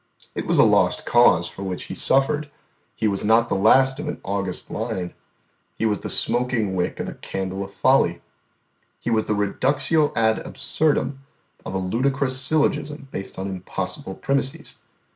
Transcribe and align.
It 0.33 0.47
was 0.47 0.57
a 0.57 0.63
lost 0.63 1.05
cause 1.05 1.47
for 1.47 1.61
which 1.61 1.83
He 1.83 1.93
suffered; 1.93 2.49
He 2.95 3.07
was 3.07 3.23
not 3.23 3.49
the 3.49 3.55
last 3.55 3.99
of 3.99 4.07
an 4.07 4.19
august 4.23 4.71
line, 4.71 5.13
He 5.75 5.85
was 5.85 5.99
the 5.99 6.09
smoking 6.09 6.75
wick 6.75 6.99
of 6.99 7.07
a 7.07 7.13
candle 7.13 7.63
of 7.63 7.71
folly; 7.71 8.23
He 8.99 9.11
was 9.11 9.25
the 9.25 9.35
reductio 9.35 10.11
ad 10.15 10.39
absurdam 10.39 11.19
of 11.67 11.75
a 11.75 11.77
ludicrous 11.77 12.41
syllogism 12.41 13.09
based 13.11 13.37
on 13.37 13.47
impossible 13.47 14.15
premises. 14.15 14.79